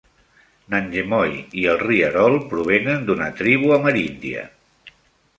Nanjemoy 0.75 1.35
i 1.63 1.65
el 1.73 1.77
rierol 1.83 2.37
provenen 2.53 3.05
d'una 3.09 3.27
tribu 3.43 3.69
ameríndia. 3.77 4.47